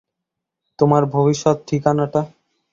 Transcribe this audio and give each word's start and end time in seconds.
তোমার 0.79 1.03
ভবিষ্যৎ 1.05 1.57
ঠিকানাটা? 1.67 2.21